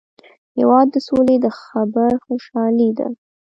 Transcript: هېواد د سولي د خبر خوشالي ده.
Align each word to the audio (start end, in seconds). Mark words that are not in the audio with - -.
هېواد 0.57 0.87
د 0.91 0.95
سولي 1.07 1.37
د 1.45 1.47
خبر 1.61 2.11
خوشالي 2.25 2.89
ده. 2.97 3.07